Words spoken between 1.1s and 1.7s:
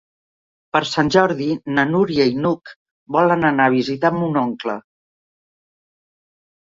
Jordi